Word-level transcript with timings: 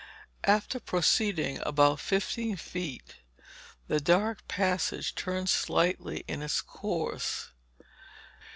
After 0.45 0.79
proceeding 0.79 1.59
about 1.63 1.99
fifteen 1.99 2.55
feet, 2.55 3.17
the 3.87 3.99
dark 3.99 4.47
passage 4.47 5.13
turned 5.13 5.47
slightly 5.49 6.23
in 6.27 6.41
its 6.41 6.59
course. 6.59 7.51